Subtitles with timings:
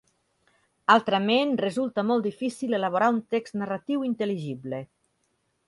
[0.93, 4.85] Altrament resulta molt difícil elaborar un text narratiu intel·ligible.